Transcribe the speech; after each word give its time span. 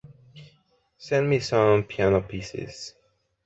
Send 0.97 1.29
me 1.29 1.37
some 1.41 1.83
piano 1.83 2.21
pieces. 2.21 2.95